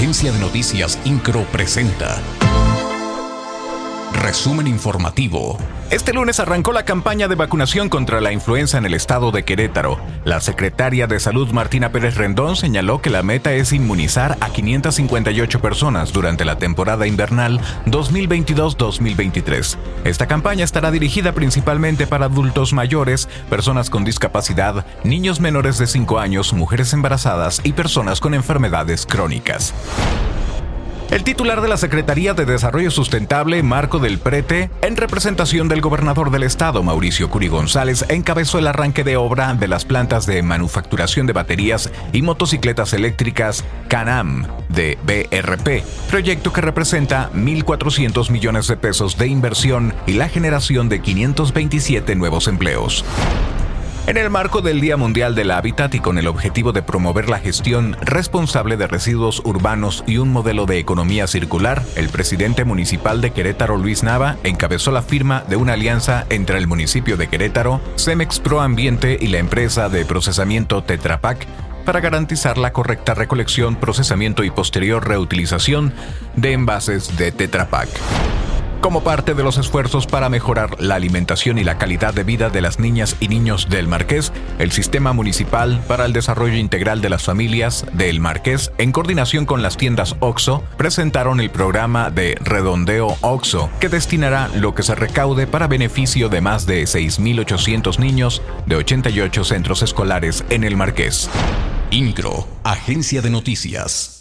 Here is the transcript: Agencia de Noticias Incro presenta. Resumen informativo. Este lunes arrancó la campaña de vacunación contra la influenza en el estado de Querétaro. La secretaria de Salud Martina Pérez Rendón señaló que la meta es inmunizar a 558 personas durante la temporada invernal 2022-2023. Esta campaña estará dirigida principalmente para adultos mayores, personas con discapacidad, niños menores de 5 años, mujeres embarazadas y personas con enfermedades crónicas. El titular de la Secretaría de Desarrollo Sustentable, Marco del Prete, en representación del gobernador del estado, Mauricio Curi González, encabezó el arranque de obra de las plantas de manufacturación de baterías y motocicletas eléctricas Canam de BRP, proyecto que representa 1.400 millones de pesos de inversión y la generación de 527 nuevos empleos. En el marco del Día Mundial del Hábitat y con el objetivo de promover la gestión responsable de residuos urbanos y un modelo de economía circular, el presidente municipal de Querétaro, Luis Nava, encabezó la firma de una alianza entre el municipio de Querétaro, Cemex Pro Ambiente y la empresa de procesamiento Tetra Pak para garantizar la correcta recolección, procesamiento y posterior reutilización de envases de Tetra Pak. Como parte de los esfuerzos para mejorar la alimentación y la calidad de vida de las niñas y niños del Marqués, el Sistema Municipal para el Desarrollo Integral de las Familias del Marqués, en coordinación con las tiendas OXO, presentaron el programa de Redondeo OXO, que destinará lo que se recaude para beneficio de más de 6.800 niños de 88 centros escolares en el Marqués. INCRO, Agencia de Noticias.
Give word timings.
Agencia 0.00 0.32
de 0.32 0.38
Noticias 0.38 0.98
Incro 1.04 1.44
presenta. 1.52 2.22
Resumen 4.20 4.66
informativo. 4.66 5.56
Este 5.90 6.12
lunes 6.12 6.38
arrancó 6.40 6.72
la 6.72 6.84
campaña 6.84 7.26
de 7.26 7.36
vacunación 7.36 7.88
contra 7.88 8.20
la 8.20 8.32
influenza 8.32 8.76
en 8.76 8.84
el 8.84 8.92
estado 8.92 9.32
de 9.32 9.44
Querétaro. 9.44 9.98
La 10.24 10.40
secretaria 10.40 11.06
de 11.06 11.18
Salud 11.18 11.50
Martina 11.52 11.90
Pérez 11.90 12.16
Rendón 12.16 12.54
señaló 12.54 13.00
que 13.00 13.08
la 13.08 13.22
meta 13.22 13.54
es 13.54 13.72
inmunizar 13.72 14.36
a 14.42 14.50
558 14.50 15.62
personas 15.62 16.12
durante 16.12 16.44
la 16.44 16.58
temporada 16.58 17.06
invernal 17.06 17.62
2022-2023. 17.86 19.78
Esta 20.04 20.28
campaña 20.28 20.64
estará 20.64 20.90
dirigida 20.90 21.32
principalmente 21.32 22.06
para 22.06 22.26
adultos 22.26 22.74
mayores, 22.74 23.26
personas 23.48 23.88
con 23.88 24.04
discapacidad, 24.04 24.84
niños 25.02 25.40
menores 25.40 25.78
de 25.78 25.86
5 25.86 26.18
años, 26.18 26.52
mujeres 26.52 26.92
embarazadas 26.92 27.62
y 27.64 27.72
personas 27.72 28.20
con 28.20 28.34
enfermedades 28.34 29.06
crónicas. 29.06 29.72
El 31.10 31.24
titular 31.24 31.60
de 31.60 31.66
la 31.66 31.76
Secretaría 31.76 32.34
de 32.34 32.44
Desarrollo 32.44 32.92
Sustentable, 32.92 33.64
Marco 33.64 33.98
del 33.98 34.20
Prete, 34.20 34.70
en 34.80 34.96
representación 34.96 35.66
del 35.66 35.80
gobernador 35.80 36.30
del 36.30 36.44
estado, 36.44 36.84
Mauricio 36.84 37.28
Curi 37.28 37.48
González, 37.48 38.04
encabezó 38.08 38.60
el 38.60 38.68
arranque 38.68 39.02
de 39.02 39.16
obra 39.16 39.54
de 39.54 39.66
las 39.66 39.84
plantas 39.84 40.24
de 40.24 40.40
manufacturación 40.44 41.26
de 41.26 41.32
baterías 41.32 41.90
y 42.12 42.22
motocicletas 42.22 42.92
eléctricas 42.92 43.64
Canam 43.88 44.46
de 44.68 44.98
BRP, 45.02 45.82
proyecto 46.08 46.52
que 46.52 46.60
representa 46.60 47.32
1.400 47.32 48.30
millones 48.30 48.68
de 48.68 48.76
pesos 48.76 49.18
de 49.18 49.26
inversión 49.26 49.92
y 50.06 50.12
la 50.12 50.28
generación 50.28 50.88
de 50.88 51.02
527 51.02 52.14
nuevos 52.14 52.46
empleos. 52.46 53.04
En 54.06 54.16
el 54.16 54.30
marco 54.30 54.60
del 54.60 54.80
Día 54.80 54.96
Mundial 54.96 55.34
del 55.34 55.50
Hábitat 55.52 55.94
y 55.94 56.00
con 56.00 56.18
el 56.18 56.26
objetivo 56.26 56.72
de 56.72 56.82
promover 56.82 57.28
la 57.28 57.38
gestión 57.38 57.96
responsable 58.00 58.76
de 58.76 58.88
residuos 58.88 59.40
urbanos 59.44 60.02
y 60.06 60.16
un 60.16 60.30
modelo 60.30 60.66
de 60.66 60.78
economía 60.78 61.26
circular, 61.26 61.82
el 61.94 62.08
presidente 62.08 62.64
municipal 62.64 63.20
de 63.20 63.30
Querétaro, 63.30 63.76
Luis 63.76 64.02
Nava, 64.02 64.36
encabezó 64.42 64.90
la 64.90 65.02
firma 65.02 65.44
de 65.48 65.56
una 65.56 65.74
alianza 65.74 66.26
entre 66.30 66.58
el 66.58 66.66
municipio 66.66 67.16
de 67.16 67.28
Querétaro, 67.28 67.80
Cemex 67.96 68.40
Pro 68.40 68.60
Ambiente 68.60 69.16
y 69.20 69.28
la 69.28 69.38
empresa 69.38 69.88
de 69.88 70.04
procesamiento 70.04 70.82
Tetra 70.82 71.20
Pak 71.20 71.46
para 71.84 72.00
garantizar 72.00 72.58
la 72.58 72.72
correcta 72.72 73.14
recolección, 73.14 73.76
procesamiento 73.76 74.44
y 74.44 74.50
posterior 74.50 75.06
reutilización 75.06 75.92
de 76.36 76.52
envases 76.52 77.16
de 77.16 77.32
Tetra 77.32 77.68
Pak. 77.68 77.88
Como 78.80 79.02
parte 79.04 79.34
de 79.34 79.42
los 79.42 79.58
esfuerzos 79.58 80.06
para 80.06 80.30
mejorar 80.30 80.80
la 80.80 80.94
alimentación 80.94 81.58
y 81.58 81.64
la 81.64 81.76
calidad 81.76 82.14
de 82.14 82.24
vida 82.24 82.48
de 82.48 82.62
las 82.62 82.78
niñas 82.78 83.14
y 83.20 83.28
niños 83.28 83.68
del 83.68 83.88
Marqués, 83.88 84.32
el 84.58 84.72
Sistema 84.72 85.12
Municipal 85.12 85.82
para 85.86 86.06
el 86.06 86.14
Desarrollo 86.14 86.56
Integral 86.56 87.02
de 87.02 87.10
las 87.10 87.24
Familias 87.24 87.84
del 87.92 88.20
Marqués, 88.20 88.72
en 88.78 88.92
coordinación 88.92 89.44
con 89.44 89.60
las 89.60 89.76
tiendas 89.76 90.16
OXO, 90.20 90.64
presentaron 90.78 91.40
el 91.40 91.50
programa 91.50 92.10
de 92.10 92.38
Redondeo 92.40 93.18
OXO, 93.20 93.68
que 93.80 93.90
destinará 93.90 94.48
lo 94.56 94.74
que 94.74 94.82
se 94.82 94.94
recaude 94.94 95.46
para 95.46 95.66
beneficio 95.66 96.30
de 96.30 96.40
más 96.40 96.64
de 96.64 96.84
6.800 96.84 97.98
niños 97.98 98.40
de 98.64 98.76
88 98.76 99.44
centros 99.44 99.82
escolares 99.82 100.42
en 100.48 100.64
el 100.64 100.78
Marqués. 100.78 101.28
INCRO, 101.90 102.48
Agencia 102.64 103.20
de 103.20 103.28
Noticias. 103.28 104.19